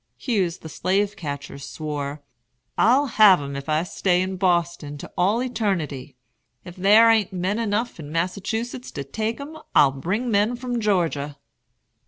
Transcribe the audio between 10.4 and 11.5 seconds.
from Georgia."